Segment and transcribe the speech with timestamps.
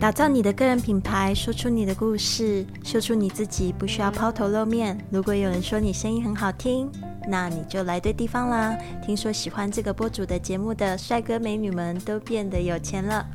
[0.00, 4.98] 打造你的个人品牌，说出你的故事，秀出你自己，不需要抛头露面。
[5.10, 6.90] 如果有人说你声音很好听，
[7.28, 8.74] 那你就来对地方啦。
[9.04, 13.26] 听说喜欢这个播主的节目的帅哥美女们都变得有钱了。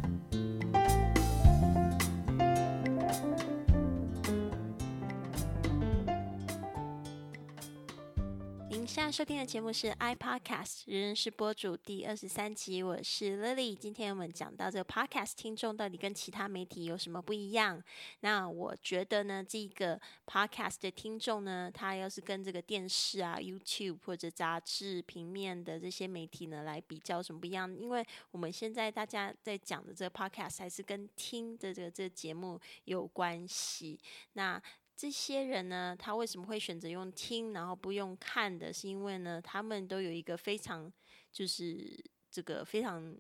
[8.86, 13.74] 现在收听的节目是 iPodcast，人人是播主第二十三集，我是 Lily。
[13.74, 17.82] 今天我们讲到这个 Podcast 听众到底跟其他媒体有什么不一样？
[18.20, 27.76] 那我觉得呢，这个 Podcast 的听众呢，他要是跟这个电视啊、YouTube 或者杂志、平面的这些媒体呢来比较，什么不一样？
[27.76, 34.00] 因为我们现在大家在讲的这个 Podcast 还是跟听的这个这个节目有关系。
[34.34, 34.62] 那
[34.96, 38.72] 这些人呢，他为什么会选择用听，然后不用看的？
[38.72, 40.92] 是因为呢，他们都有一个非常，
[41.32, 43.16] 就是这个非常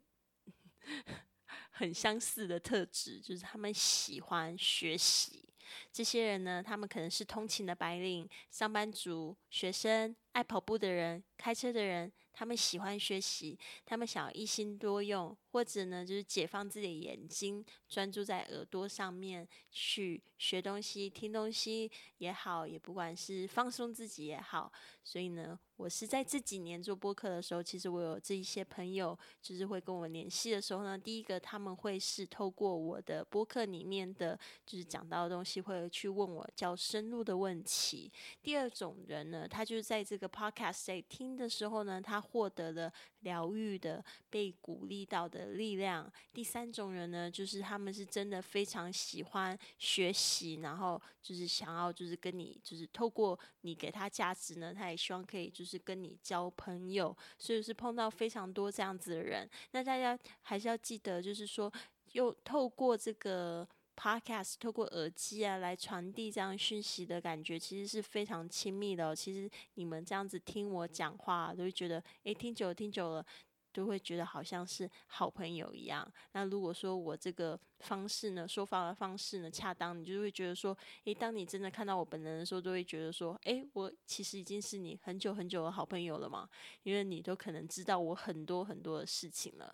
[1.71, 5.47] 很相似的特质，就是他们喜欢学习。
[5.91, 12.11] 这些人呢，他们可能是通勤的白领、上班族、学生、爱跑步的人、开车的人。
[12.35, 24.71] 他们喜欢学习，他们想要一心多用，或者呢，就是解放自己的眼睛，专注在耳朵上面去学东西、听东西也好，也不管是放松自己也好。
[25.01, 38.11] 所以呢，我是在这几年做播客的时候，其实我有这一些朋友，就是会跟我联系的时候呢，第一个他们会是透过我的播客里面的，就是讲到的东西，会去问我较深入的问题。
[38.41, 46.11] 第二种人呢，他就是在这个 podcast 在听的时候呢，他获得了疗愈的、被鼓励到的力量。
[46.33, 57.15] 第三种人呢，就是他们是真的非常喜欢学习，然后就是想要就是跟你就是透过你给他价值呢，他也希望可以就是跟你交朋友。
[57.37, 59.49] 所以是碰到非常多这样子的人。
[59.71, 61.71] 那大家还是要记得，就是说
[62.13, 63.67] 又透过这个。
[63.95, 69.15] Podcast 透过耳机啊来传递这样讯息的感觉，其实是非常亲密的。
[69.15, 73.25] 其实你们这样子听我讲话，都会觉得，诶，听久了听久了，
[73.71, 76.09] 都会觉得好像是好朋友一样。
[76.33, 86.49] 那如果说我这个方式呢，说法的方式呢恰当，你就会觉得说，诶，当你真的看到我本人的时候，都会觉得说，诶，我其实已经是你很久很久的好朋友了嘛，
[86.83, 89.73] 因为你都可能知道我很多很多的事情了。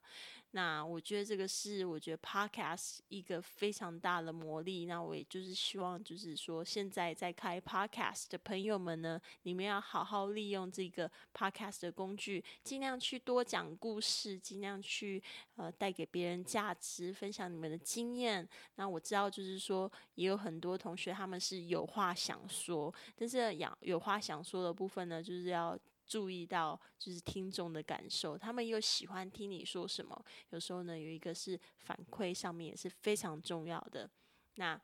[0.53, 4.85] 那我觉得这个是我觉得 podcast 一个非常大的魔力。
[4.85, 15.23] 那我也就是希望，就是说现在在开 podcast 的朋友们呢，你们要好好利用这个 podcast 的工具，尽量去多讲故事，尽量去
[15.55, 18.47] 呃带给别人价值，分享你们的经经验。
[18.75, 25.77] 那我知道就是说，也有很多同学他们是有话想说，但是有有话想说的部分呢，就是要。
[26.07, 30.25] 注意到就是听众的感受，他们又喜欢听你说什么。
[30.49, 34.09] 有时候呢，有一个是反馈上面也是非常重要的。
[34.55, 34.77] 那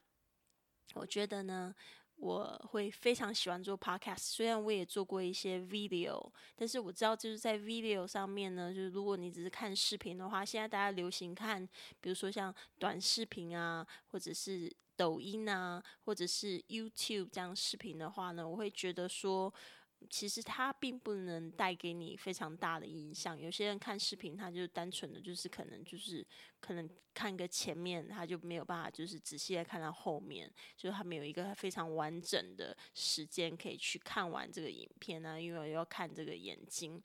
[0.93, 1.75] 我觉得呢，
[2.17, 4.19] 我会非常喜欢做 podcast。
[4.19, 11.65] 虽然我也做过一些 video，但是我知道就是在 video 上面呢，就是如果你只是看视频的话，现在大家流行看，
[12.01, 19.53] 比如说像短视频啊，或者是抖音啊，或者是 YouTube 这样视频的话呢，我会觉得说。
[20.09, 23.39] 其实它并不能带给你非常大的影响。
[23.39, 26.25] 有些人看视频，他就单纯的就是可能就是
[26.59, 37.01] 可能看个前面，他就没有办法就是仔细的看到后面，就是他没有一个非常完整的时间可以去看完这个影片呢，因为要看这个眼睛，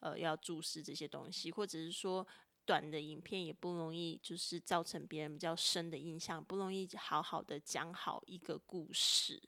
[0.00, 2.26] 呃，要注视这些东西，或者是说
[2.66, 9.42] 短的影片也不容易就是造成别人比较深的印象，不容易好好的讲好一个故事。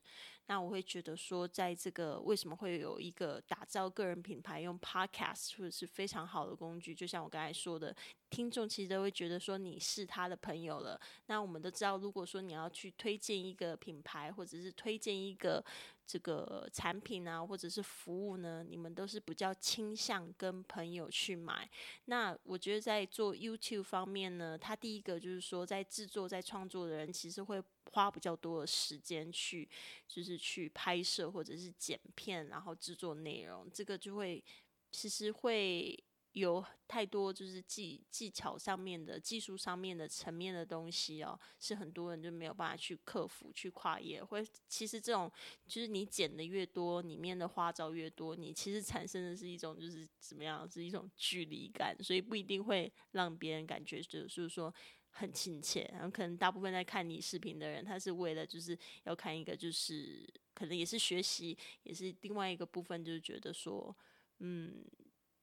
[0.47, 7.95] 那我会觉得说，在这个为什么会有一个打造个人品牌用 Podcast 或者是非常好的工具，就像我刚才说的，
[8.31, 11.01] 听众其实都会觉得说你是他的朋友了。
[11.27, 15.65] 那我们都知道，如果说你要去推荐一个品牌，或者是推荐一个。
[16.07, 21.69] 这个产品啊，或者是服务呢，你们都是比较倾向跟朋友去买。
[22.05, 27.61] 那我觉得在做 YouTube 方面呢，它第一个就是说，在制作、在创作的人，其实会
[27.93, 29.69] 花比较多的时间去，
[30.07, 34.45] 就是去拍摄或者是剪片，然后制作内容，这个就会
[34.93, 35.99] 其实会。
[36.37, 44.23] 有太多就是技技巧上面的、技术上面的层面的东西哦，是很多人就没有办法去克服、去跨越。
[44.23, 45.33] 会其实这种
[45.67, 54.73] 就是你剪的越多，里面的花招越多，你其实产生的是一种就是怎么样，是一种距离感，所以不一定会让别人感觉就是说
[55.09, 55.89] 很亲切。
[55.91, 63.97] 然后可能大部分在看你视频的人，他是为了就是要看一个就是可能也是学习，也是另外一个部分，就是觉得说，
[64.41, 64.85] 嗯，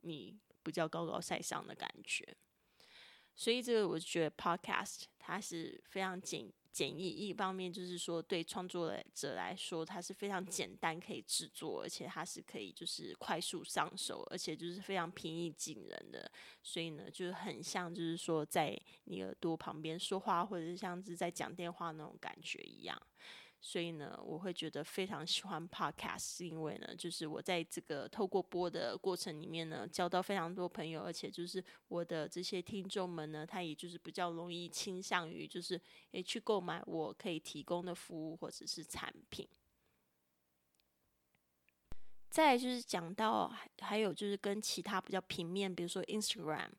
[0.01, 0.37] 你。
[0.63, 2.35] 比较高高在上的感觉。
[3.35, 16.31] 所以这个我觉得 podcast 它是非常简简易，一方面就是说对创作者来说它是非常简单可以制作，而且它是可以就是快速上手，而且就是非常平易近人的，
[16.61, 22.99] 所以呢就是很像就是说在你耳朵旁边说话，或者是像是在讲电话那种感觉一样。
[23.65, 35.79] 所以呢，我会觉得非常喜欢 podcast，是因为呢，就是我在这个透过播的过程里面呢，交到非常多朋友，而且就是我的这些听众们呢，他也就是比较容易倾向于就是
[36.11, 39.47] 诶去购买我可以提供的服务或者是产品。
[42.29, 43.49] 再就是讲到
[43.79, 46.69] 还有就是跟其他比较平面，比如说 Instagram，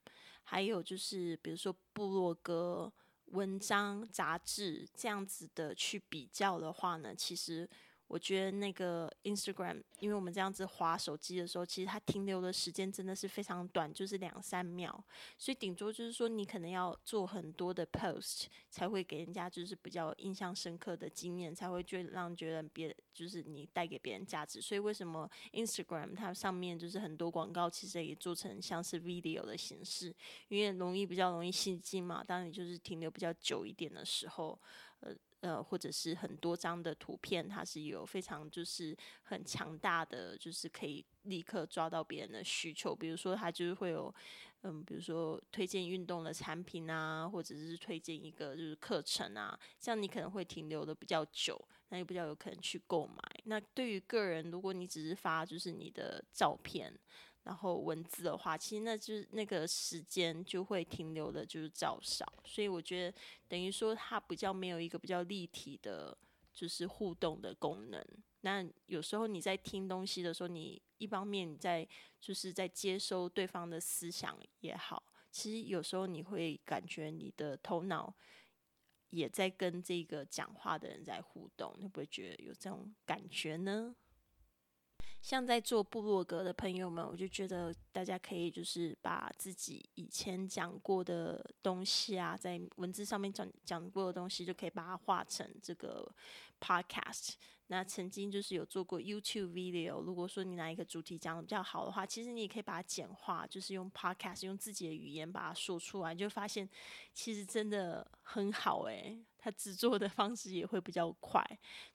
[0.43, 2.93] 还有就是比如说部落格。
[3.35, 7.69] 文章、杂志这样子的去比较的话呢，其实。
[8.15, 15.05] 我觉得那个 Instagram，因为我们这样子滑手机的时候，其实它停留的时间真的是非常短，就是两三秒。
[15.37, 24.61] 所以顶多就是说，你可能要做很多的 post，才会给人家就是比较印象深刻的经验，才会觉得让觉得别就是你带给别人价值。
[24.61, 30.15] 所以为什么 Instagram 它上面就是很多广告，其实也做成像是 video 的形式，
[30.47, 32.23] 因为容易比较容易吸睛嘛。
[32.23, 34.57] 当你就是停留比较久一点的时候，
[35.00, 35.14] 呃。
[35.41, 42.96] 呃，或者是很多张的图片，它是有非常就是很强大的，就是可以立刻抓到别人的需求。
[42.96, 44.14] 比如说，它就是会有，
[44.62, 53.23] 嗯，比如说推荐运动的产品啊，或者是推荐一个就是课程啊，这样你可能会停留的比较久，那也比较有可能去购买。
[53.44, 56.99] 那对于个人，如果你只是发就是你的照片。
[57.44, 66.17] 然后文字的话，其实那就是那个时间就会停留的，就是较少，所以我觉得等于说它比较没有一个比较立体的，
[66.52, 68.02] 就是互动的功能。
[68.41, 71.87] 那有时候你在听东西的时候，你一方面你在
[72.20, 78.14] 就是在接收对方的思想也好，其实有时候你会感觉你的头脑
[79.11, 83.94] 也在跟这个讲话的人在互动，你会不会觉得有这种感觉呢？
[85.25, 96.06] 像在做部落格的朋友们，我就觉得大家可以就是把自己以前讲过的东西啊，在文字上面讲讲过的东西，就可以把它画成这个
[96.61, 97.37] podcast。
[97.69, 106.69] 那曾经就是有做过 YouTube video，如果说你哪一个主题讲的比较好的话，其实你也可以把它简化，就是用 podcast 用自己的语言把它说出来，就发现
[107.15, 109.19] 其实真的很好诶。
[109.44, 111.44] 它制作的方式也会比较快，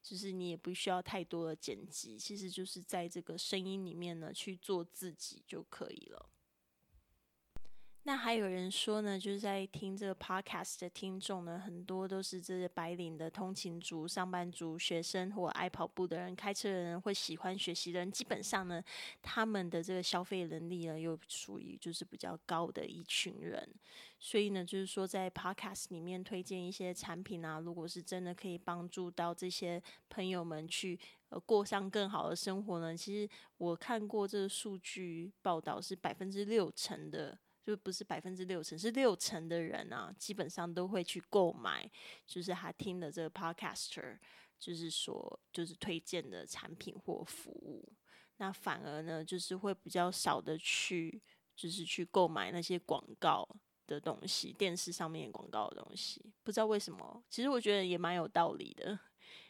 [0.03, 6.29] 就是你也不需要太多的剪辑，其实就是在这个声音里面呢去做自己就可以了。
[8.03, 18.11] 那还有人说呢，就是在听这个 podcast 的听众呢，很多都是这些白领的通勤族、上班族、学生或爱跑步的人、开车的人或喜欢学习的人。
[18.11, 18.81] 基本上呢，
[19.21, 23.69] 他们的这个消费能力呢，又属于就是比较高的一群人。
[24.17, 29.79] 所以呢，就是说在 podcast 里面推荐一些产品啊，如果是真的可以帮助到这些
[30.09, 30.97] 朋友们去
[31.29, 37.37] 呃过上更好的生活呢，其实我看过这个数据报道是百分之六成的。
[37.69, 41.87] 就不是百分之六成，是六成的人啊，基本上都会去购买，
[42.25, 44.17] 就是他听的这个 podcaster，
[44.59, 47.87] 就是说就是推荐的产品或服务。
[48.37, 51.21] 那反而呢，就是会比较少的去，
[51.55, 53.47] 就是去购买那些广告
[53.85, 56.33] 的东西，电视上面广告的东西。
[56.43, 58.99] 不知道为什么，其实我觉得也蛮有道理的，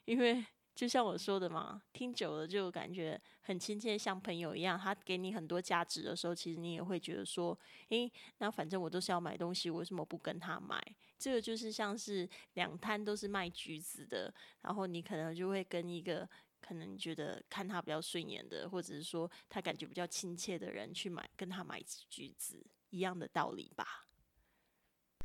[0.04, 0.46] 因为。
[0.80, 4.80] 就像我说的嘛，听久了就感觉很亲切，像朋友一样。
[4.80, 7.60] 他给你很多价值的时候，其实你也会觉得说，
[7.90, 10.82] 诶，那反正我都是要买东西，为什么不跟他买？
[11.18, 16.26] 这个就是像是两摊都是卖橘子的，然后你可能就会跟一个
[16.62, 24.06] 可能觉得看他比较顺眼的，或者是说他感觉比较亲切的人去买，跟他买橘子一样的道理吧。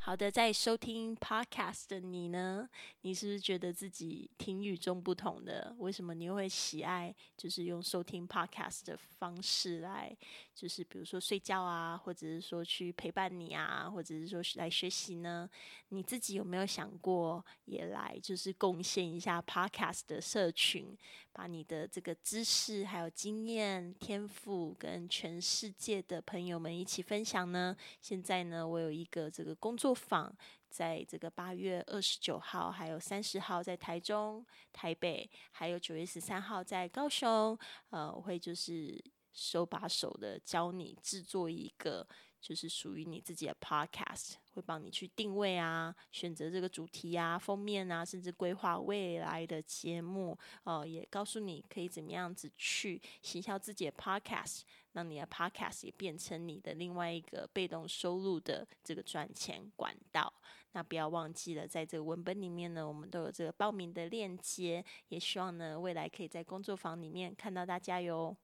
[0.07, 2.69] 好的，在收听 podcast 的你呢？
[3.01, 5.75] 你是不是觉得自己挺与众不同的？
[5.79, 10.15] 为什么你会喜爱就是用收听 podcast 的方式来，
[10.55, 15.49] 就是比如说睡觉啊，或者是说去陪伴你啊，或者是说来学习呢？
[15.89, 20.95] 你自己有没有想过也来就是贡献一下 podcast 的社群，
[21.33, 27.75] 把你的这个知识、还有经验、天赋跟全世界的朋友们一起分享呢？
[28.03, 29.94] 现在呢，我有一个这个工作。
[29.95, 30.35] 访
[30.69, 37.57] 在这个八月二十九号，还有三十号在台中、台北，还有九月十三号在高雄。
[37.91, 42.07] 呃，我会就是手把手的教你制作一个
[42.45, 50.39] 就是属于你自己的 podcast，会帮你去定位啊，选择这个主题啊、封面啊，甚至规划未来的节目。
[50.65, 54.61] 哦，也告诉你可以怎么样子去行销自己的 podcast，
[54.93, 60.31] 让你的 podcast 也变成你的另外一个被动收入的这个赚钱管道。
[60.73, 68.37] 那不要忘记了，在这个文本里面呢，我们都有这个报名的链接，也希望呢未来可以在工作坊里面看到大家哟。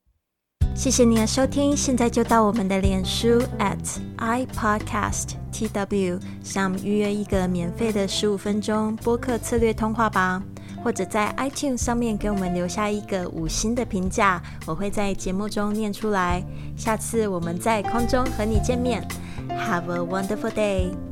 [0.81, 10.43] 谢谢你的收听，现在就到我们的脸书 at i podcast tw 上预约一个免费的十五分钟播客策略通话吧，
[10.83, 16.43] 或者在 iTunes 上面给我们留下一个五星的评价，我会在节目中念出来。
[16.79, 19.07] 下次我们在空中和你见面
[19.51, 21.10] ，Have a wonderful day。